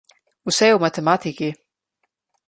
[0.49, 1.49] Vse je v matematiki.